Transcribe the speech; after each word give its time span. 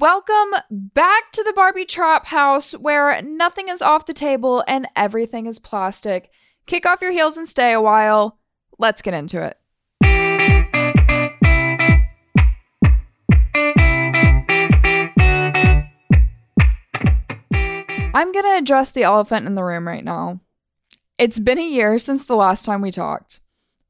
Welcome 0.00 0.54
back 0.70 1.32
to 1.32 1.42
the 1.42 1.52
Barbie 1.52 1.84
Trap 1.84 2.26
House 2.26 2.70
where 2.72 3.20
nothing 3.20 3.68
is 3.68 3.82
off 3.82 4.06
the 4.06 4.14
table 4.14 4.62
and 4.68 4.86
everything 4.94 5.46
is 5.46 5.58
plastic. 5.58 6.30
Kick 6.66 6.86
off 6.86 7.00
your 7.00 7.10
heels 7.10 7.36
and 7.36 7.48
stay 7.48 7.72
a 7.72 7.80
while. 7.80 8.38
Let's 8.78 9.02
get 9.02 9.14
into 9.14 9.42
it. 9.42 9.56
I'm 18.14 18.30
going 18.30 18.44
to 18.44 18.56
address 18.56 18.92
the 18.92 19.02
elephant 19.02 19.46
in 19.46 19.56
the 19.56 19.64
room 19.64 19.88
right 19.88 20.04
now. 20.04 20.38
It's 21.18 21.40
been 21.40 21.58
a 21.58 21.68
year 21.68 21.98
since 21.98 22.24
the 22.24 22.36
last 22.36 22.64
time 22.64 22.82
we 22.82 22.92
talked. 22.92 23.40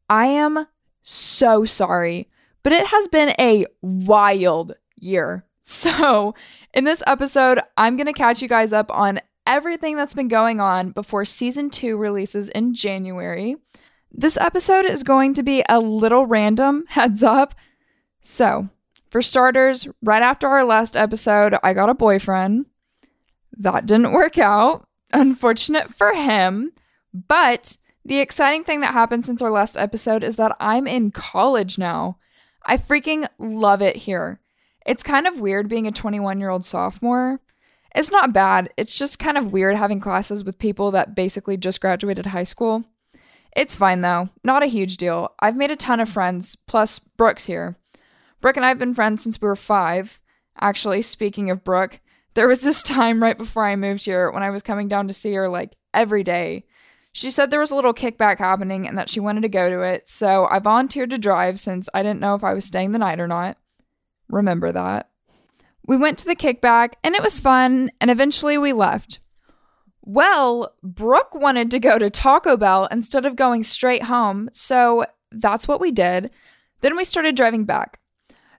I 0.09 0.29
am 0.29 0.69
so 1.03 1.67
sorry, 1.67 2.31
but 2.63 2.73
it 2.73 2.87
has 2.87 3.09
been 3.09 3.35
a 3.39 3.67
wild 3.83 4.73
year. 4.97 5.45
So, 5.71 6.35
in 6.73 6.85
this 6.85 7.03
episode, 7.07 7.61
I'm 7.77 7.99
going 7.99 8.07
to 8.07 8.15
catch 8.15 8.41
you 8.41 8.49
guys 8.49 8.73
up 8.73 8.91
on 8.91 9.21
everything 9.47 9.97
that's 9.97 10.15
been 10.15 10.29
going 10.29 10.63
on 10.63 10.93
before 10.93 11.27
season 11.27 11.69
two 11.69 11.99
releases 11.99 12.49
in 12.49 12.73
January. 12.73 13.57
This 14.11 14.39
episode 14.39 14.87
is 14.87 15.03
going 15.03 15.35
to 15.35 15.43
be 15.43 15.63
a 15.69 15.79
little 15.79 16.25
random, 16.25 16.87
heads 16.89 17.23
up. 17.23 17.55
So, 18.23 18.71
for 19.11 19.21
starters, 19.21 19.87
right 20.03 20.23
after 20.23 20.49
our 20.49 20.65
last 20.65 20.97
episode, 20.97 21.57
I 21.63 21.75
got 21.75 21.91
a 21.91 21.95
boyfriend. 21.95 22.65
That 23.59 23.85
didn't 23.85 24.13
work 24.13 24.39
out. 24.39 24.87
Unfortunate 25.13 25.91
for 25.91 26.15
him. 26.15 26.73
But 27.13 27.77
the 28.07 28.21
exciting 28.21 28.65
thing 28.65 28.81
that 28.81 28.95
happened 28.95 29.27
since 29.27 29.43
our 29.43 29.51
last 29.51 29.77
episode 29.77 30.25
is 30.25 30.37
that 30.37 30.57
I'm 30.61 30.87
in 30.87 31.11
college 31.11 31.77
now. 31.77 32.17
I 32.65 32.79
freaking 32.79 33.29
love 33.39 33.83
it 33.83 33.97
here. 33.97 34.41
It's 34.89 35.03
kind 35.03 35.27
of 35.27 35.39
weird 35.39 35.69
being 35.69 35.87
a 35.87 35.93
21 35.93 36.41
year 36.41 36.49
old 36.49 36.65
sophomore. 36.65 37.43
It's 37.95 38.11
not 38.11 38.33
bad, 38.33 38.73
it's 38.79 38.97
just 38.97 39.19
kind 39.19 39.37
of 39.37 39.53
weird 39.53 39.77
having 39.77 40.01
classes 40.01 40.43
with 40.43 40.59
people 40.59 40.93
that 40.93 41.15
basically 41.15 41.59
just 41.59 41.83
graduated 41.83 42.25
high 42.25 42.45
school. 42.45 42.87
It's 43.55 43.77
fine 43.77 44.01
though, 44.01 44.31
not 44.43 44.63
a 44.63 44.67
huge 44.67 44.97
deal. 44.97 45.35
I've 45.41 45.57
made 45.57 45.71
a 45.71 45.77
ton 45.77 46.01
of 46.01 46.09
friends, 46.09 46.57
plus 46.57 47.01
Brooke's 47.01 47.45
here. 47.45 47.77
Brooke 48.41 48.57
and 48.57 48.65
I 48.65 48.71
have 48.71 48.79
been 48.79 48.95
friends 48.95 49.23
since 49.23 49.39
we 49.39 49.49
were 49.49 49.57
five. 49.57 50.23
Actually, 50.59 51.03
speaking 51.03 51.51
of 51.51 51.65
Brooke, 51.65 52.01
there 52.33 52.49
was 52.49 52.63
this 52.63 52.83
time 52.97 53.23
right 53.23 53.37
before 53.37 53.67
I 53.67 53.77
moved 53.77 54.07
here 54.07 54.31
when 54.31 54.43
I 54.43 54.49
was 54.49 54.63
coming 54.63 54.89
down 54.89 55.07
to 55.09 55.13
see 55.13 55.35
her 55.35 55.51
like 55.51 55.77
every 55.93 56.23
day. 56.23 56.65
She 57.13 57.31
said 57.31 57.51
there 57.51 57.61
was 57.61 57.71
a 57.71 57.77
little 57.77 57.93
kickback 57.93 58.39
happening 58.39 58.89
and 58.89 58.97
that 58.97 59.11
she 59.11 59.21
wanted 59.21 59.43
to 59.43 59.51
go 59.51 59.69
to 59.69 59.83
it, 59.83 60.09
so 60.09 60.47
I 60.51 60.61
volunteered 60.61 61.11
to 61.11 61.19
drive 61.19 61.61
since 61.61 61.91
I 61.93 62.03
didn't 62.03 62.21
know 62.21 62.35
if 62.35 62.43
I 62.43 62.55
was 62.55 62.65
staying 62.65 62.93
the 62.93 62.99
night 62.99 63.21
or 63.21 63.29
not. 63.29 63.59
Remember 64.29 64.73
that. 64.73 65.09
We 65.87 65.97
went 65.97 66.19
to 66.19 66.27
the 66.27 66.37
kickback 66.37 66.95
and 67.03 67.15
it 67.15 67.23
was 67.23 67.41
fun, 67.41 67.91
and 68.01 68.11
eventually 68.11 68.59
we 68.59 68.73
left. 68.73 69.21
Well, 70.03 70.75
Brooke 70.83 71.35
wanted 71.35 71.71
to 71.71 71.79
go 71.79 71.99
to 71.99 72.11
Taco 72.11 72.57
Bell 72.57 72.89
instead 72.91 73.27
of 73.27 73.37
going 73.37 73.63
straight 73.63 74.05
home, 74.05 74.49
so 74.53 75.05
that's 75.31 75.69
what 75.69 75.81
we 75.81 75.91
did. 75.91 76.31
Then 76.81 76.97
we 76.97 77.05
started 77.05 77.37
driving 77.37 77.65
back. 77.65 78.01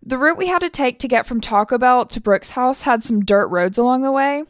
The 0.01 0.17
route 0.17 0.37
we 0.37 0.47
had 0.47 0.61
to 0.61 0.69
take 0.69 0.99
to 0.99 1.07
get 1.07 1.25
from 1.25 1.41
Taco 1.41 1.77
Bell 1.77 2.05
to 2.05 2.21
Brooke's 2.21 2.51
house 2.51 2.81
had 2.81 3.03
some 3.03 3.25
dirt 3.25 3.47
roads 3.47 3.77
along 3.77 4.01
the 4.01 4.11
way. 4.11 4.43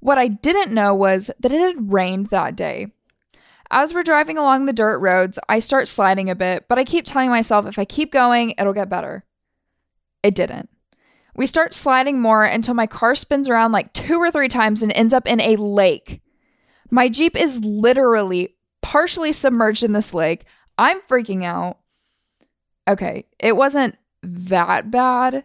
What 0.00 0.18
I 0.18 0.28
didn't 0.28 0.72
know 0.72 0.94
was 0.94 1.30
that 1.40 1.52
it 1.52 1.60
had 1.60 1.92
rained 1.92 2.26
that 2.26 2.56
day. 2.56 2.92
As 3.70 3.94
we're 3.94 4.02
driving 4.02 4.38
along 4.38 4.64
the 4.64 4.72
dirt 4.72 4.98
roads, 4.98 5.38
I 5.48 5.60
start 5.60 5.86
sliding 5.86 6.28
a 6.28 6.34
bit, 6.34 6.66
but 6.68 6.78
I 6.78 6.84
keep 6.84 7.04
telling 7.04 7.30
myself 7.30 7.66
if 7.66 7.78
I 7.78 7.84
keep 7.84 8.10
going, 8.10 8.54
it'll 8.58 8.72
get 8.72 8.88
better. 8.88 9.24
It 10.22 10.34
didn't. 10.34 10.68
We 11.34 11.46
start 11.46 11.72
sliding 11.74 12.20
more 12.20 12.44
until 12.44 12.74
my 12.74 12.86
car 12.86 13.14
spins 13.14 13.48
around 13.48 13.72
like 13.72 13.92
two 13.92 14.16
or 14.16 14.30
three 14.30 14.48
times 14.48 14.82
and 14.82 14.92
ends 14.92 15.14
up 15.14 15.26
in 15.26 15.40
a 15.40 15.56
lake. 15.56 16.20
My 16.90 17.08
Jeep 17.08 17.36
is 17.36 17.64
literally 17.64 18.56
partially 18.82 19.32
submerged 19.32 19.82
in 19.82 19.92
this 19.92 20.12
lake. 20.12 20.44
I'm 20.76 21.00
freaking 21.02 21.44
out. 21.44 21.78
Okay, 22.88 23.26
it 23.38 23.56
wasn't 23.56 23.96
that 24.22 24.90
bad. 24.90 25.44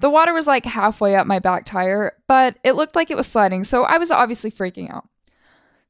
The 0.00 0.10
water 0.10 0.32
was 0.32 0.46
like 0.46 0.64
halfway 0.64 1.16
up 1.16 1.26
my 1.26 1.40
back 1.40 1.64
tire, 1.64 2.12
but 2.28 2.56
it 2.62 2.72
looked 2.72 2.94
like 2.94 3.10
it 3.10 3.16
was 3.16 3.26
sliding, 3.26 3.64
so 3.64 3.82
I 3.82 3.98
was 3.98 4.12
obviously 4.12 4.50
freaking 4.50 4.92
out. 4.92 5.08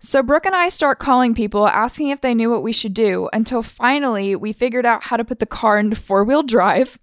So 0.01 0.23
Brooke 0.23 0.47
and 0.47 0.55
I 0.55 0.69
start 0.69 1.01
calling 1.01 1.35
people 1.35 1.67
asking 1.67 2.09
if 2.09 2.21
they 2.21 2.35
knew 2.35 2.51
what 2.51 2.63
we 2.63 2.73
should 2.73 2.95
do 2.95 3.29
until 3.33 3.63
finally 3.63 4.37
we 4.37 4.53
figured 4.53 4.87
out 4.87 5.05
how 5.05 5.17
to 5.17 5.25
put 5.25 5.41
the 5.41 5.47
car 5.47 5.79
into 5.79 5.97
four 5.97 6.25
wheel 6.25 6.43
drive. 6.43 6.99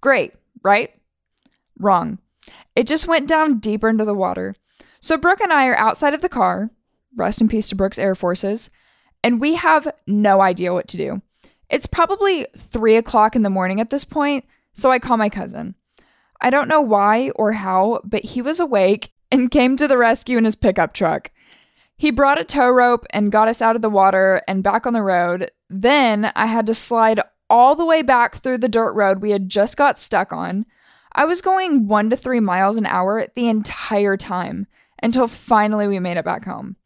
Great, 0.00 0.34
right? 0.64 0.90
Wrong. 1.78 2.18
It 2.74 2.86
just 2.86 3.06
went 3.06 3.28
down 3.28 3.58
deeper 3.58 3.88
into 3.88 4.04
the 4.04 4.14
water. 4.14 4.54
So 5.00 5.16
Brooke 5.16 5.40
and 5.40 5.52
I 5.52 5.66
are 5.66 5.76
outside 5.76 6.14
of 6.14 6.22
the 6.22 6.28
car, 6.28 6.70
rest 7.14 7.40
in 7.40 7.48
peace 7.48 7.68
to 7.68 7.76
Brooke's 7.76 7.98
Air 7.98 8.14
Forces, 8.14 8.70
and 9.22 9.40
we 9.40 9.54
have 9.54 9.92
no 10.06 10.40
idea 10.40 10.72
what 10.72 10.88
to 10.88 10.96
do. 10.96 11.22
It's 11.70 11.86
probably 11.86 12.46
three 12.56 12.96
o'clock 12.96 13.36
in 13.36 13.42
the 13.42 13.50
morning 13.50 13.80
at 13.80 13.90
this 13.90 14.04
point, 14.04 14.44
so 14.72 14.90
I 14.90 14.98
call 14.98 15.16
my 15.16 15.28
cousin. 15.28 15.74
I 16.40 16.50
don't 16.50 16.68
know 16.68 16.80
why 16.80 17.30
or 17.30 17.52
how, 17.52 18.00
but 18.04 18.24
he 18.24 18.42
was 18.42 18.60
awake 18.60 19.12
and 19.30 19.50
came 19.50 19.76
to 19.76 19.88
the 19.88 19.98
rescue 19.98 20.38
in 20.38 20.44
his 20.44 20.56
pickup 20.56 20.92
truck. 20.92 21.30
He 21.96 22.10
brought 22.10 22.40
a 22.40 22.44
tow 22.44 22.70
rope 22.70 23.06
and 23.10 23.30
got 23.30 23.48
us 23.48 23.62
out 23.62 23.76
of 23.76 23.82
the 23.82 23.90
water 23.90 24.42
and 24.48 24.62
back 24.62 24.86
on 24.86 24.92
the 24.92 25.02
road. 25.02 25.50
Then 25.70 26.32
I 26.34 26.46
had 26.46 26.66
to 26.66 26.74
slide 26.74 27.20
all 27.48 27.74
the 27.74 27.84
way 27.84 28.02
back 28.02 28.36
through 28.36 28.58
the 28.58 28.68
dirt 28.68 28.92
road 28.92 29.20
we 29.20 29.30
had 29.30 29.48
just 29.48 29.76
got 29.76 29.98
stuck 29.98 30.32
on. 30.32 30.66
I 31.12 31.24
was 31.24 31.42
going 31.42 31.86
one 31.86 32.10
to 32.10 32.16
three 32.16 32.40
miles 32.40 32.76
an 32.76 32.86
hour 32.86 33.26
the 33.34 33.48
entire 33.48 34.16
time 34.16 34.66
until 35.02 35.28
finally 35.28 35.86
we 35.86 36.00
made 36.00 36.16
it 36.16 36.24
back 36.24 36.44
home. 36.44 36.76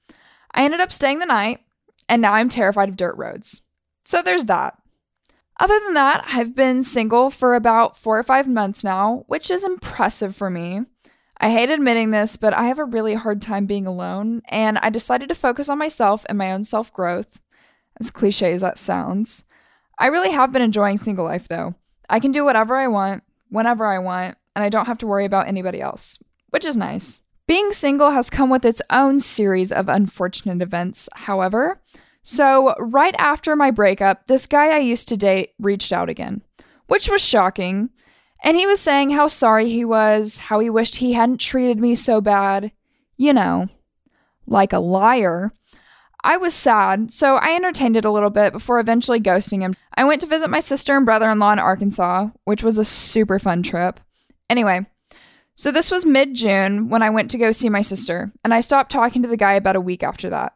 I 0.53 0.65
ended 0.65 0.81
up 0.81 0.93
staying 0.93 1.19
the 1.19 1.27
night, 1.27 1.61
and 2.09 2.21
now 2.21 2.33
I'm 2.33 2.49
terrified 2.49 2.89
of 2.89 2.97
dirt 2.97 3.17
roads. 3.17 3.63
So 4.05 4.23
there's 4.23 4.47
that. 4.47 4.75
Other 5.61 5.79
than 5.85 5.95
that, 5.95 6.25
I've 6.29 6.55
been 6.55 6.85
single 6.85 7.31
for 7.31 7.55
about 7.55 7.97
four 7.97 8.19
or 8.19 8.23
five 8.23 8.47
months 8.47 8.85
now, 8.85 9.25
which 9.27 9.51
is 9.51 9.65
impressive 9.65 10.37
for 10.37 10.51
me. 10.51 10.83
I 11.41 11.51
hate 11.51 11.71
admitting 11.71 12.11
this, 12.11 12.37
but 12.37 12.55
I 12.55 12.65
have 12.65 12.79
a 12.79 12.85
really 12.85 13.15
hard 13.15 13.41
time 13.43 13.67
being 13.67 13.87
alone, 13.87 14.43
and 14.47 14.79
I 14.79 14.91
decided 14.91 15.29
to 15.29 15.35
focus 15.35 15.69
on 15.69 15.79
myself 15.79 16.25
and 16.29 16.39
my 16.39 16.53
own 16.53 16.65
self 16.65 16.93
growth. 16.93 17.41
As 18.01 18.11
cliche 18.11 18.53
as 18.53 18.61
that 18.61 18.79
sounds. 18.79 19.45
I 19.99 20.07
really 20.07 20.31
have 20.31 20.53
been 20.53 20.63
enjoying 20.63 20.97
single 20.97 21.25
life 21.25 21.49
though. 21.49 21.75
I 22.09 22.21
can 22.21 22.33
do 22.33 22.45
whatever 22.45 22.77
I 22.77 22.89
want, 22.89 23.23
whenever 23.49 23.85
I 23.87 23.99
want, 23.99 24.37
and 24.55 24.65
I 24.65 24.69
don't 24.69 24.87
have 24.87 24.99
to 24.99 25.07
worry 25.07 25.25
about 25.25 25.49
anybody 25.49 25.81
else, 25.81 26.19
which 26.51 26.65
is 26.65 26.77
nice. 26.77 27.21
Being 27.47 27.73
single 27.73 28.11
has 28.11 28.29
come 28.29 28.51
with 28.51 28.65
its 28.65 28.83
own 28.91 29.19
series 29.19 29.73
of 29.73 29.89
unfortunate 29.89 30.63
events, 30.63 31.09
however. 31.15 31.81
So, 32.23 32.75
right 32.79 33.15
after 33.19 33.57
my 33.57 33.71
breakup, 33.71 34.27
this 34.27 34.47
guy 34.47 34.69
I 34.69 34.79
used 34.79 35.09
to 35.09 35.17
date 35.17 35.55
reached 35.59 35.93
out 35.93 36.11
again, 36.11 36.43
which 36.89 37.09
was 37.09 37.25
shocking. 37.25 37.89
And 38.45 38.57
he 38.57 38.67
was 38.67 38.81
saying 38.81 39.11
how 39.11 39.29
sorry 39.29 39.69
he 39.71 39.85
was, 39.85 40.37
how 40.37 40.59
he 40.59 40.69
wished 40.69 40.97
he 40.97 41.15
hadn't 41.15 41.41
treated 41.41 41.79
me 41.79 41.95
so 41.95 42.21
bad. 42.21 42.71
You 43.17 43.33
know, 43.33 43.69
like 44.47 44.73
a 44.73 44.79
liar. 44.79 45.53
I 46.29 46.37
was 46.37 46.53
sad, 46.53 47.11
so 47.11 47.37
I 47.37 47.57
entertained 47.57 47.97
it 47.97 48.05
a 48.05 48.11
little 48.11 48.29
bit 48.29 48.53
before 48.53 48.81
eventually 48.81 49.19
ghosting 49.19 49.63
him. 49.63 49.73
I 49.95 50.05
went 50.05 50.21
to 50.21 50.27
visit 50.27 50.51
my 50.51 50.61
sister 50.61 50.95
and 50.95 51.07
brother 51.07 51.31
in 51.31 51.39
law 51.39 51.53
in 51.55 51.59
Arkansas, 51.59 52.29
which 52.45 52.63
was 52.63 52.77
a 52.77 52.85
super 52.85 53.39
fun 53.39 53.63
trip. 53.63 53.99
Anyway, 54.51 54.85
so 55.55 55.73
this 55.73 55.91
was 55.91 56.05
mid 56.05 56.35
June 56.35 56.91
when 56.91 57.01
I 57.01 57.09
went 57.09 57.31
to 57.31 57.39
go 57.39 57.51
see 57.51 57.71
my 57.71 57.81
sister, 57.81 58.31
and 58.45 58.53
I 58.53 58.61
stopped 58.61 58.93
talking 58.93 59.23
to 59.23 59.29
the 59.29 59.39
guy 59.39 59.55
about 59.55 59.75
a 59.75 59.81
week 59.81 60.03
after 60.03 60.29
that. 60.29 60.53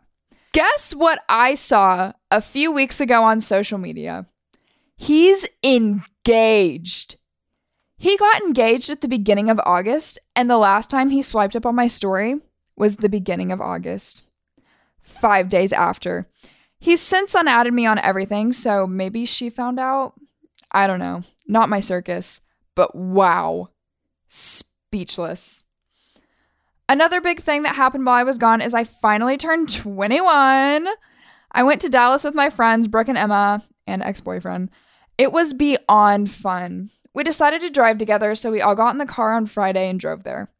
Guess 0.53 0.95
what 0.95 1.21
I 1.27 1.55
saw 1.55 2.13
a 2.31 2.43
few 2.43 2.71
weeks 2.71 3.01
ago 3.01 3.23
on 3.25 3.41
social 3.41 3.79
media? 3.79 4.27
He's 4.99 5.49
engaged. 5.65 7.17
He 7.97 8.19
got 8.19 8.43
engaged 8.43 8.91
at 8.91 9.01
the 9.01 9.09
beginning 9.09 9.49
of 9.49 9.59
August, 9.65 10.19
and 10.37 10.51
the 10.51 10.59
last 10.59 10.91
time 10.91 11.09
he 11.09 11.23
swiped 11.23 11.57
up 11.57 11.65
on 11.65 11.75
my 11.75 11.89
story 11.89 12.43
was 12.77 12.97
the 12.97 13.09
beginning 13.09 13.53
of 13.53 13.63
August 13.63 14.21
five 15.03 15.49
days 15.49 15.73
after. 15.73 16.29
He's 16.79 17.01
since 17.01 17.35
unadded 17.35 17.75
me 17.75 17.87
on 17.87 17.99
everything, 17.99 18.53
so 18.53 18.87
maybe 18.87 19.25
she 19.25 19.51
found 19.51 19.79
out. 19.79 20.15
I 20.71 20.87
don't 20.87 20.99
know. 20.99 21.23
Not 21.47 21.69
my 21.69 21.81
circus, 21.81 22.41
but 22.75 22.95
wow. 22.95 23.69
Speechless. 24.29 25.65
Another 26.89 27.21
big 27.21 27.41
thing 27.41 27.63
that 27.63 27.77
happened 27.77 28.07
while 28.07 28.17
I 28.17 28.25
was 28.25 28.39
gone 28.39 28.61
is 28.61 28.75
I 28.75 28.85
finally 28.85 29.37
turned 29.37 29.73
21. 29.73 30.87
I 31.53 31.63
went 31.63 31.81
to 31.83 31.89
Dallas 31.89 32.25
with 32.25 32.35
my 32.35 32.51
friends, 32.51 32.89
Brooke 32.89 33.09
and 33.09 33.19
Emma, 33.19 33.63
and 33.87 34.03
ex 34.03 34.21
boyfriend. 34.21 34.71
It 35.19 35.33
was 35.33 35.53
beyond 35.53 36.31
fun. 36.31 36.91
We 37.15 37.25
decided 37.25 37.61
to 37.61 37.71
drive 37.71 37.99
together, 37.99 38.35
so 38.35 38.51
we 38.51 38.63
all 38.63 38.75
got 38.75 38.91
in 38.91 38.99
the 38.99 39.07
car 39.07 39.35
on 39.35 39.47
Friday 39.47 39.89
and 39.89 40.01
drove 40.01 40.25
there. 40.25 40.51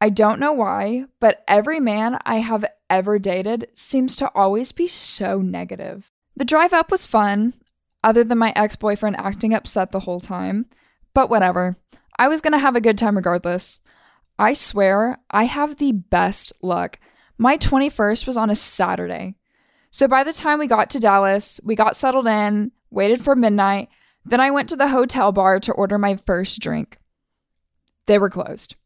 I 0.00 0.10
don't 0.10 0.40
know 0.40 0.52
why, 0.52 1.06
but 1.20 1.42
every 1.48 1.80
man 1.80 2.18
I 2.24 2.36
have 2.36 2.64
ever 2.90 3.18
dated 3.18 3.68
seems 3.74 4.16
to 4.16 4.30
always 4.34 4.72
be 4.72 4.86
so 4.86 5.40
negative. 5.40 6.10
The 6.36 6.44
drive 6.44 6.72
up 6.72 6.90
was 6.90 7.06
fun, 7.06 7.54
other 8.02 8.24
than 8.24 8.38
my 8.38 8.52
ex 8.54 8.76
boyfriend 8.76 9.16
acting 9.16 9.54
upset 9.54 9.92
the 9.92 10.00
whole 10.00 10.20
time, 10.20 10.66
but 11.14 11.30
whatever. 11.30 11.76
I 12.18 12.28
was 12.28 12.40
to 12.40 12.58
have 12.58 12.76
a 12.76 12.80
good 12.80 12.98
time 12.98 13.16
regardless. 13.16 13.80
I 14.38 14.52
swear, 14.52 15.18
I 15.30 15.44
have 15.44 15.76
the 15.76 15.92
best 15.92 16.52
luck. 16.62 16.98
My 17.38 17.56
21st 17.56 18.26
was 18.26 18.36
on 18.36 18.50
a 18.50 18.54
Saturday. 18.54 19.36
So 19.90 20.06
by 20.06 20.24
the 20.24 20.32
time 20.32 20.58
we 20.58 20.66
got 20.66 20.90
to 20.90 21.00
Dallas, 21.00 21.60
we 21.64 21.74
got 21.74 21.96
settled 21.96 22.26
in, 22.26 22.72
waited 22.90 23.20
for 23.20 23.34
midnight, 23.34 23.88
then 24.24 24.40
I 24.40 24.50
went 24.50 24.68
to 24.68 24.76
the 24.76 24.88
hotel 24.88 25.32
bar 25.32 25.60
to 25.60 25.72
order 25.72 25.98
my 25.98 26.16
first 26.26 26.60
drink. 26.60 26.98
They 28.06 28.18
were 28.18 28.30
closed. 28.30 28.76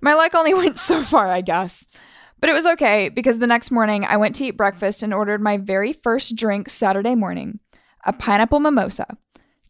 My 0.00 0.14
luck 0.14 0.34
only 0.34 0.54
went 0.54 0.78
so 0.78 1.02
far, 1.02 1.26
I 1.26 1.40
guess. 1.40 1.86
But 2.40 2.50
it 2.50 2.54
was 2.54 2.66
okay 2.66 3.08
because 3.08 3.38
the 3.38 3.46
next 3.46 3.70
morning 3.70 4.04
I 4.04 4.16
went 4.16 4.36
to 4.36 4.44
eat 4.44 4.56
breakfast 4.56 5.02
and 5.02 5.12
ordered 5.12 5.42
my 5.42 5.56
very 5.56 5.92
first 5.92 6.36
drink 6.36 6.68
Saturday 6.68 7.14
morning 7.14 7.60
a 8.04 8.12
pineapple 8.12 8.60
mimosa. 8.60 9.18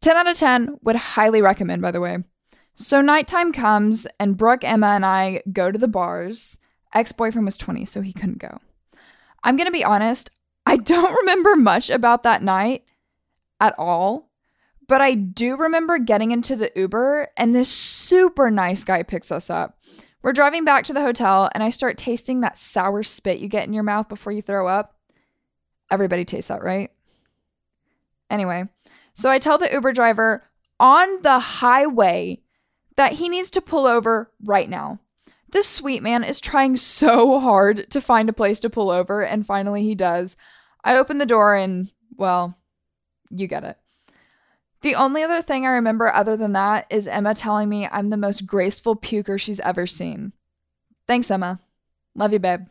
10 0.00 0.16
out 0.16 0.28
of 0.28 0.36
10 0.36 0.78
would 0.82 0.96
highly 0.96 1.42
recommend, 1.42 1.82
by 1.82 1.90
the 1.90 2.00
way. 2.00 2.18
So 2.74 3.00
nighttime 3.00 3.52
comes 3.52 4.06
and 4.20 4.36
Brooke, 4.36 4.62
Emma, 4.62 4.88
and 4.88 5.04
I 5.04 5.42
go 5.52 5.72
to 5.72 5.78
the 5.78 5.88
bars. 5.88 6.58
Ex 6.94 7.10
boyfriend 7.10 7.46
was 7.46 7.56
20, 7.56 7.84
so 7.84 8.00
he 8.00 8.12
couldn't 8.12 8.38
go. 8.38 8.58
I'm 9.42 9.56
to 9.66 9.72
be 9.72 9.84
honest, 9.84 10.30
I 10.64 10.76
don't 10.76 11.16
remember 11.16 11.56
much 11.56 11.90
about 11.90 12.22
that 12.22 12.42
night 12.42 12.84
at 13.60 13.74
all, 13.78 14.30
but 14.86 15.00
I 15.00 15.14
do 15.14 15.56
remember 15.56 15.98
getting 15.98 16.30
into 16.30 16.54
the 16.54 16.70
Uber 16.76 17.28
and 17.36 17.54
this 17.54 17.70
super 17.70 18.50
nice 18.50 18.84
guy 18.84 19.02
picks 19.02 19.32
us 19.32 19.50
up. 19.50 19.78
We're 20.22 20.32
driving 20.32 20.64
back 20.64 20.84
to 20.84 20.92
the 20.92 21.02
hotel 21.02 21.48
and 21.54 21.62
I 21.62 21.70
start 21.70 21.96
tasting 21.96 22.40
that 22.40 22.58
sour 22.58 23.02
spit 23.02 23.38
you 23.38 23.48
get 23.48 23.66
in 23.66 23.72
your 23.72 23.84
mouth 23.84 24.08
before 24.08 24.32
you 24.32 24.42
throw 24.42 24.66
up. 24.68 24.96
Everybody 25.90 26.24
tastes 26.24 26.48
that, 26.48 26.62
right? 26.62 26.90
Anyway, 28.30 28.64
so 29.14 29.30
I 29.30 29.38
tell 29.38 29.58
the 29.58 29.72
Uber 29.72 29.92
driver 29.92 30.44
on 30.78 31.22
the 31.22 31.38
highway 31.38 32.42
that 32.96 33.12
he 33.12 33.28
needs 33.28 33.50
to 33.50 33.60
pull 33.60 33.86
over 33.86 34.30
right 34.44 34.68
now. 34.68 34.98
This 35.50 35.68
sweet 35.68 36.02
man 36.02 36.24
is 36.24 36.40
trying 36.40 36.76
so 36.76 37.40
hard 37.40 37.90
to 37.90 38.00
find 38.00 38.28
a 38.28 38.34
place 38.34 38.60
to 38.60 38.68
pull 38.68 38.90
over, 38.90 39.22
and 39.22 39.46
finally 39.46 39.82
he 39.82 39.94
does. 39.94 40.36
I 40.84 40.96
open 40.96 41.18
the 41.18 41.24
door 41.24 41.54
and, 41.54 41.90
well, 42.16 42.58
you 43.30 43.46
get 43.46 43.64
it. 43.64 43.78
The 44.80 44.94
only 44.94 45.22
other 45.22 45.42
thing 45.42 45.66
I 45.66 45.70
remember 45.70 46.12
other 46.12 46.36
than 46.36 46.52
that 46.52 46.86
is 46.90 47.08
Emma 47.08 47.34
telling 47.34 47.68
me 47.68 47.88
I'm 47.90 48.10
the 48.10 48.16
most 48.16 48.46
graceful 48.46 48.96
puker 48.96 49.38
she's 49.38 49.60
ever 49.60 49.86
seen. 49.86 50.32
Thanks, 51.06 51.30
Emma. 51.30 51.58
Love 52.14 52.32
you, 52.32 52.38
babe. 52.38 52.66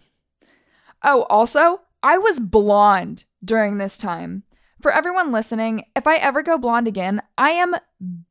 Oh, 1.04 1.24
also, 1.24 1.82
I 2.02 2.18
was 2.18 2.40
blonde 2.40 3.26
during 3.44 3.78
this 3.78 3.98
time. 3.98 4.44
For 4.82 4.92
everyone 4.92 5.32
listening, 5.32 5.86
if 5.96 6.08
I 6.08 6.18
ever 6.18 6.44
go 6.44 6.58
blonde 6.58 6.88
again, 6.88 7.22
I 7.38 7.52
am 7.52 7.76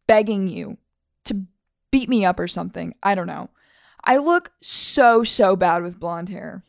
begging 0.06 0.48
you 0.48 0.78
to 1.24 1.42
beat 1.90 2.08
me 2.08 2.24
up 2.24 2.38
or 2.38 2.48
something. 2.48 2.94
I 3.02 3.14
don't 3.14 3.26
know. 3.26 3.50
I 4.02 4.18
look 4.18 4.52
so, 4.60 5.24
so 5.24 5.56
bad 5.56 5.82
with 5.82 5.98
blonde 5.98 6.28
hair. 6.28 6.62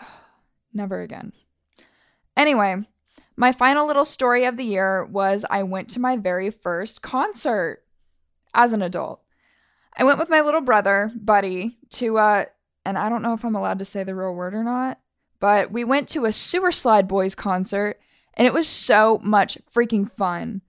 Never 0.72 1.02
again. 1.02 1.32
Anyway, 2.36 2.86
my 3.36 3.52
final 3.52 3.86
little 3.86 4.04
story 4.04 4.44
of 4.44 4.56
the 4.56 4.64
year 4.64 5.04
was 5.04 5.44
I 5.48 5.62
went 5.62 5.88
to 5.90 6.00
my 6.00 6.16
very 6.16 6.50
first 6.50 7.02
concert 7.02 7.82
as 8.54 8.72
an 8.72 8.82
adult. 8.82 9.22
I 9.96 10.04
went 10.04 10.18
with 10.18 10.30
my 10.30 10.40
little 10.40 10.60
brother, 10.60 11.12
Buddy, 11.14 11.78
to 11.90 12.18
uh 12.18 12.44
and 12.84 12.96
I 12.96 13.08
don't 13.08 13.22
know 13.22 13.32
if 13.32 13.44
I'm 13.44 13.56
allowed 13.56 13.80
to 13.80 13.84
say 13.84 14.04
the 14.04 14.14
real 14.14 14.32
word 14.32 14.54
or 14.54 14.62
not, 14.62 15.00
but 15.40 15.72
we 15.72 15.84
went 15.84 16.08
to 16.10 16.24
a 16.24 16.32
Sewer 16.32 16.70
Slide 16.70 17.08
Boys 17.08 17.34
concert 17.34 17.98
and 18.34 18.46
it 18.46 18.54
was 18.54 18.68
so 18.68 19.20
much 19.22 19.58
freaking 19.72 20.10
fun. 20.10 20.62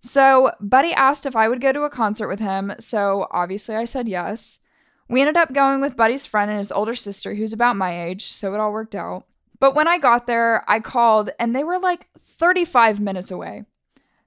So, 0.00 0.52
Buddy 0.60 0.92
asked 0.94 1.26
if 1.26 1.36
I 1.36 1.46
would 1.48 1.60
go 1.60 1.72
to 1.72 1.82
a 1.82 1.90
concert 1.90 2.28
with 2.28 2.40
him, 2.40 2.72
so 2.78 3.28
obviously 3.30 3.76
I 3.76 3.84
said 3.84 4.08
yes. 4.08 4.60
We 5.08 5.20
ended 5.20 5.36
up 5.36 5.52
going 5.52 5.82
with 5.82 5.96
Buddy's 5.96 6.24
friend 6.24 6.50
and 6.50 6.58
his 6.58 6.72
older 6.72 6.94
sister, 6.94 7.34
who's 7.34 7.52
about 7.52 7.76
my 7.76 8.06
age, 8.06 8.22
so 8.22 8.54
it 8.54 8.60
all 8.60 8.72
worked 8.72 8.94
out. 8.94 9.26
But 9.60 9.74
when 9.74 9.86
I 9.86 9.98
got 9.98 10.26
there, 10.26 10.64
I 10.68 10.80
called 10.80 11.30
and 11.38 11.54
they 11.54 11.62
were 11.62 11.78
like 11.78 12.08
35 12.18 12.98
minutes 12.98 13.30
away. 13.30 13.64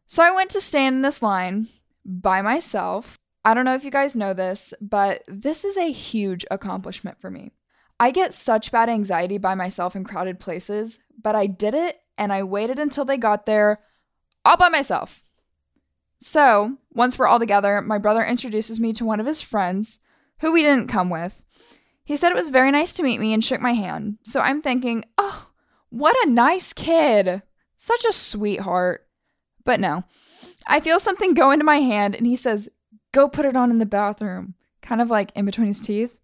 So 0.05 0.23
I 0.23 0.31
went 0.31 0.51
to 0.51 0.61
stand 0.61 0.97
in 0.97 1.01
this 1.01 1.23
line 1.23 1.67
by 2.05 2.41
myself. 2.41 3.17
I 3.43 3.53
don't 3.53 3.65
know 3.65 3.75
if 3.75 3.83
you 3.83 3.91
guys 3.91 4.15
know 4.15 4.33
this, 4.33 4.73
but 4.79 5.23
this 5.27 5.65
is 5.65 5.75
a 5.75 5.91
huge 5.91 6.45
accomplishment 6.51 7.19
for 7.19 7.29
me. 7.29 7.51
I 7.99 8.11
get 8.11 8.33
such 8.33 8.71
bad 8.71 8.89
anxiety 8.89 9.37
by 9.37 9.55
myself 9.55 9.95
in 9.95 10.03
crowded 10.03 10.39
places, 10.39 10.99
but 11.21 11.35
I 11.35 11.47
did 11.47 11.73
it 11.73 12.01
and 12.17 12.31
I 12.31 12.43
waited 12.43 12.79
until 12.79 13.05
they 13.05 13.17
got 13.17 13.45
there 13.45 13.81
all 14.45 14.57
by 14.57 14.69
myself. 14.69 15.23
So, 16.19 16.77
once 16.93 17.19
we're 17.19 17.27
all 17.27 17.39
together, 17.39 17.81
my 17.81 17.97
brother 17.97 18.23
introduces 18.23 18.79
me 18.79 18.93
to 18.93 19.05
one 19.05 19.19
of 19.19 19.25
his 19.25 19.41
friends 19.41 19.99
who 20.39 20.53
we 20.53 20.61
didn't 20.61 20.87
come 20.87 21.09
with. 21.09 21.43
He 22.03 22.17
said 22.17 22.31
it 22.31 22.35
was 22.35 22.49
very 22.49 22.71
nice 22.71 22.93
to 22.95 23.03
meet 23.03 23.19
me 23.19 23.33
and 23.33 23.43
shook 23.43 23.61
my 23.61 23.73
hand. 23.73 24.17
So 24.23 24.41
I'm 24.41 24.61
thinking, 24.61 25.05
oh, 25.17 25.49
what 25.89 26.15
a 26.25 26.29
nice 26.29 26.73
kid. 26.73 27.41
Such 27.77 28.05
a 28.05 28.13
sweetheart. 28.13 29.07
But 29.63 29.79
no, 29.79 30.03
I 30.67 30.79
feel 30.79 30.99
something 30.99 31.33
go 31.33 31.51
into 31.51 31.63
my 31.63 31.77
hand 31.77 32.15
and 32.15 32.27
he 32.27 32.35
says, 32.35 32.69
go 33.13 33.29
put 33.29 33.45
it 33.45 33.55
on 33.55 33.71
in 33.71 33.77
the 33.77 33.85
bathroom, 33.85 34.55
kind 34.81 35.01
of 35.01 35.09
like 35.09 35.31
in 35.35 35.45
between 35.45 35.67
his 35.67 35.79
teeth. 35.79 36.19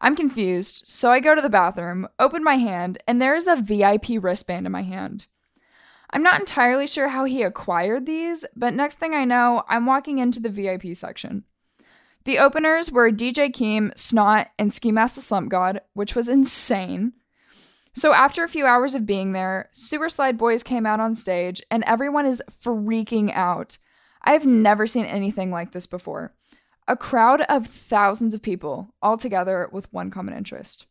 I'm 0.00 0.16
confused, 0.16 0.82
so 0.86 1.10
I 1.10 1.20
go 1.20 1.34
to 1.34 1.40
the 1.40 1.48
bathroom, 1.48 2.08
open 2.18 2.44
my 2.44 2.56
hand, 2.56 2.98
and 3.06 3.22
there's 3.22 3.46
a 3.46 3.56
VIP 3.56 4.20
wristband 4.20 4.66
in 4.66 4.72
my 4.72 4.82
hand. 4.82 5.28
I'm 6.10 6.22
not 6.22 6.38
entirely 6.38 6.86
sure 6.86 7.08
how 7.08 7.24
he 7.24 7.42
acquired 7.42 8.04
these, 8.04 8.44
but 8.54 8.74
next 8.74 8.98
thing 8.98 9.14
I 9.14 9.24
know, 9.24 9.64
I'm 9.68 9.86
walking 9.86 10.18
into 10.18 10.40
the 10.40 10.50
VIP 10.50 10.94
section. 10.94 11.44
The 12.24 12.38
openers 12.38 12.90
were 12.90 13.10
DJ 13.10 13.50
Keem, 13.50 13.96
Snot, 13.96 14.48
and 14.58 14.72
Ski 14.72 14.90
Mask 14.92 15.14
the 15.14 15.20
Slump 15.20 15.50
God, 15.50 15.80
which 15.92 16.16
was 16.16 16.28
insane. 16.28 17.12
So 17.92 18.12
after 18.12 18.42
a 18.42 18.48
few 18.48 18.64
hours 18.66 18.94
of 18.94 19.06
being 19.06 19.32
there, 19.32 19.68
Sewer 19.72 20.08
Slide 20.08 20.38
Boys 20.38 20.62
came 20.62 20.86
out 20.86 21.00
on 21.00 21.14
stage, 21.14 21.62
and 21.70 21.84
everyone 21.84 22.26
is 22.26 22.42
freaking 22.50 23.30
out. 23.34 23.78
I've 24.22 24.46
never 24.46 24.86
seen 24.86 25.04
anything 25.04 25.50
like 25.50 25.72
this 25.72 25.86
before. 25.86 26.34
A 26.88 26.96
crowd 26.96 27.42
of 27.42 27.66
thousands 27.66 28.34
of 28.34 28.42
people, 28.42 28.94
all 29.02 29.16
together 29.16 29.68
with 29.70 29.92
one 29.92 30.10
common 30.10 30.34
interest. 30.34 30.86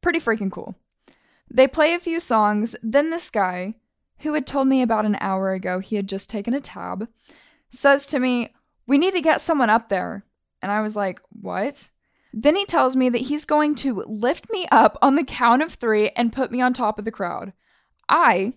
Pretty 0.00 0.18
freaking 0.18 0.50
cool. 0.50 0.74
They 1.48 1.66
play 1.66 1.94
a 1.94 2.00
few 2.00 2.20
songs, 2.20 2.76
then 2.82 3.10
this 3.10 3.30
guy, 3.30 3.74
who 4.18 4.34
had 4.34 4.46
told 4.46 4.68
me 4.68 4.82
about 4.82 5.06
an 5.06 5.16
hour 5.20 5.52
ago 5.52 5.78
he 5.78 5.96
had 5.96 6.08
just 6.08 6.28
taken 6.28 6.52
a 6.52 6.60
tab, 6.60 7.08
says 7.70 8.06
to 8.06 8.18
me, 8.18 8.52
we 8.90 8.98
need 8.98 9.12
to 9.12 9.20
get 9.20 9.40
someone 9.40 9.70
up 9.70 9.88
there. 9.88 10.24
And 10.60 10.72
I 10.72 10.80
was 10.80 10.96
like, 10.96 11.20
What? 11.30 11.90
Then 12.32 12.56
he 12.56 12.64
tells 12.64 12.96
me 12.96 13.08
that 13.08 13.22
he's 13.22 13.44
going 13.44 13.76
to 13.76 14.02
lift 14.04 14.50
me 14.50 14.66
up 14.72 14.98
on 15.00 15.14
the 15.14 15.22
count 15.22 15.62
of 15.62 15.74
three 15.74 16.08
and 16.16 16.32
put 16.32 16.50
me 16.50 16.60
on 16.60 16.72
top 16.72 16.98
of 16.98 17.04
the 17.04 17.12
crowd. 17.12 17.52
I, 18.08 18.54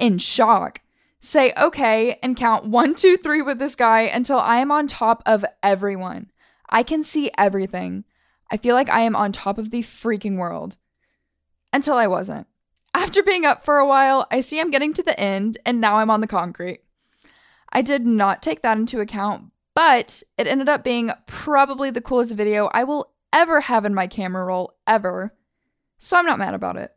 in 0.00 0.18
shock, 0.18 0.80
say 1.20 1.52
okay 1.56 2.18
and 2.24 2.36
count 2.36 2.64
one, 2.64 2.96
two, 2.96 3.16
three 3.16 3.40
with 3.40 3.60
this 3.60 3.76
guy 3.76 4.00
until 4.00 4.40
I 4.40 4.56
am 4.56 4.72
on 4.72 4.88
top 4.88 5.22
of 5.24 5.44
everyone. 5.62 6.32
I 6.68 6.82
can 6.82 7.04
see 7.04 7.30
everything. 7.38 8.02
I 8.50 8.56
feel 8.56 8.74
like 8.74 8.90
I 8.90 9.02
am 9.02 9.14
on 9.14 9.30
top 9.30 9.58
of 9.58 9.70
the 9.70 9.82
freaking 9.82 10.38
world. 10.38 10.76
Until 11.72 11.94
I 11.94 12.08
wasn't. 12.08 12.48
After 12.94 13.22
being 13.22 13.46
up 13.46 13.64
for 13.64 13.76
a 13.76 13.86
while, 13.86 14.26
I 14.28 14.40
see 14.40 14.60
I'm 14.60 14.72
getting 14.72 14.92
to 14.94 15.04
the 15.04 15.18
end 15.18 15.58
and 15.64 15.80
now 15.80 15.98
I'm 15.98 16.10
on 16.10 16.20
the 16.20 16.26
concrete. 16.26 16.80
I 17.72 17.82
did 17.82 18.04
not 18.04 18.42
take 18.42 18.62
that 18.62 18.78
into 18.78 18.98
account, 18.98 19.52
but 19.78 20.24
it 20.36 20.48
ended 20.48 20.68
up 20.68 20.82
being 20.82 21.12
probably 21.26 21.88
the 21.88 22.00
coolest 22.00 22.34
video 22.34 22.68
I 22.74 22.82
will 22.82 23.12
ever 23.32 23.60
have 23.60 23.84
in 23.84 23.94
my 23.94 24.08
camera 24.08 24.44
roll, 24.44 24.74
ever. 24.88 25.36
So 25.98 26.16
I'm 26.16 26.26
not 26.26 26.40
mad 26.40 26.52
about 26.52 26.74
it. 26.74 26.96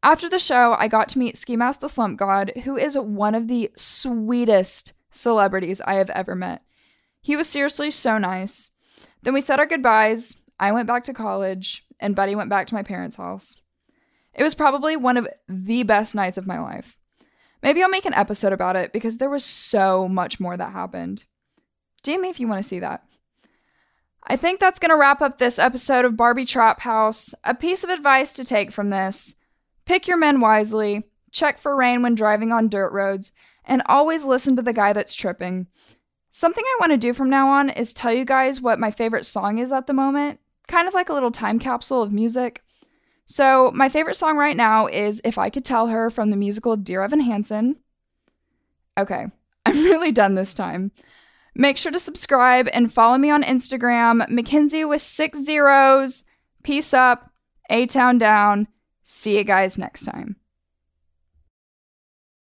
After 0.00 0.28
the 0.28 0.38
show, 0.38 0.76
I 0.78 0.86
got 0.86 1.08
to 1.08 1.18
meet 1.18 1.36
Ski 1.36 1.56
Mask 1.56 1.80
the 1.80 1.88
Slump 1.88 2.16
God, 2.16 2.52
who 2.62 2.76
is 2.76 2.96
one 2.96 3.34
of 3.34 3.48
the 3.48 3.72
sweetest 3.74 4.92
celebrities 5.10 5.80
I 5.80 5.94
have 5.94 6.10
ever 6.10 6.36
met. 6.36 6.62
He 7.22 7.34
was 7.34 7.48
seriously 7.48 7.90
so 7.90 8.18
nice. 8.18 8.70
Then 9.22 9.34
we 9.34 9.40
said 9.40 9.58
our 9.58 9.66
goodbyes. 9.66 10.36
I 10.60 10.70
went 10.70 10.86
back 10.86 11.02
to 11.04 11.12
college, 11.12 11.84
and 11.98 12.14
Buddy 12.14 12.36
went 12.36 12.50
back 12.50 12.68
to 12.68 12.74
my 12.74 12.84
parents' 12.84 13.16
house. 13.16 13.56
It 14.32 14.44
was 14.44 14.54
probably 14.54 14.96
one 14.96 15.16
of 15.16 15.26
the 15.48 15.82
best 15.82 16.14
nights 16.14 16.38
of 16.38 16.46
my 16.46 16.60
life. 16.60 17.00
Maybe 17.64 17.82
I'll 17.82 17.88
make 17.88 18.06
an 18.06 18.14
episode 18.14 18.52
about 18.52 18.76
it 18.76 18.92
because 18.92 19.16
there 19.16 19.28
was 19.28 19.44
so 19.44 20.06
much 20.06 20.38
more 20.38 20.56
that 20.56 20.70
happened. 20.70 21.24
DM 22.02 22.20
me 22.20 22.28
if 22.28 22.40
you 22.40 22.48
want 22.48 22.58
to 22.58 22.68
see 22.68 22.78
that. 22.80 23.04
I 24.24 24.36
think 24.36 24.60
that's 24.60 24.78
going 24.78 24.90
to 24.90 24.96
wrap 24.96 25.20
up 25.20 25.38
this 25.38 25.58
episode 25.58 26.04
of 26.04 26.16
Barbie 26.16 26.44
Trap 26.44 26.80
House. 26.80 27.34
A 27.44 27.54
piece 27.54 27.82
of 27.84 27.90
advice 27.90 28.32
to 28.34 28.44
take 28.44 28.70
from 28.70 28.90
this 28.90 29.34
pick 29.86 30.06
your 30.06 30.16
men 30.16 30.40
wisely, 30.40 31.04
check 31.32 31.58
for 31.58 31.76
rain 31.76 32.02
when 32.02 32.14
driving 32.14 32.52
on 32.52 32.68
dirt 32.68 32.92
roads, 32.92 33.32
and 33.64 33.82
always 33.86 34.24
listen 34.24 34.54
to 34.56 34.62
the 34.62 34.72
guy 34.72 34.92
that's 34.92 35.14
tripping. 35.14 35.66
Something 36.30 36.64
I 36.64 36.76
want 36.78 36.92
to 36.92 36.96
do 36.96 37.12
from 37.12 37.28
now 37.28 37.48
on 37.48 37.70
is 37.70 37.92
tell 37.92 38.12
you 38.12 38.24
guys 38.24 38.60
what 38.60 38.78
my 38.78 38.92
favorite 38.92 39.26
song 39.26 39.58
is 39.58 39.72
at 39.72 39.88
the 39.88 39.92
moment, 39.92 40.38
kind 40.68 40.86
of 40.86 40.94
like 40.94 41.08
a 41.08 41.12
little 41.12 41.32
time 41.32 41.58
capsule 41.58 42.02
of 42.02 42.12
music. 42.12 42.62
So, 43.26 43.72
my 43.74 43.88
favorite 43.88 44.16
song 44.16 44.36
right 44.36 44.56
now 44.56 44.86
is 44.86 45.20
If 45.24 45.38
I 45.38 45.50
Could 45.50 45.64
Tell 45.64 45.88
Her 45.88 46.10
from 46.10 46.30
the 46.30 46.36
musical 46.36 46.76
Dear 46.76 47.02
Evan 47.02 47.20
Hansen. 47.20 47.76
Okay, 48.98 49.26
I'm 49.66 49.84
really 49.84 50.12
done 50.12 50.34
this 50.34 50.54
time. 50.54 50.92
Make 51.54 51.76
sure 51.76 51.92
to 51.92 51.98
subscribe 51.98 52.68
and 52.72 52.92
follow 52.92 53.18
me 53.18 53.30
on 53.30 53.42
Instagram, 53.42 54.28
Mackenzie 54.28 54.84
with 54.84 55.02
six 55.02 55.42
zeros. 55.44 56.24
Peace 56.62 56.94
up, 56.94 57.30
A 57.68 57.86
Town 57.86 58.18
down. 58.18 58.68
See 59.02 59.36
you 59.36 59.44
guys 59.44 59.76
next 59.76 60.04
time. 60.04 60.36